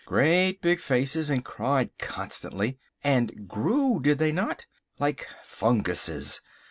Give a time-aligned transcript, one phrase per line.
[0.07, 2.79] Great big faces, and cried constantly!
[3.03, 4.65] And grew, did they not?
[4.97, 6.41] Like funguses!